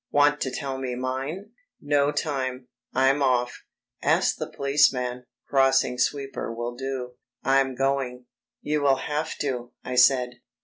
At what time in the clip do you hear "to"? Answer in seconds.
0.41-0.49, 9.41-9.73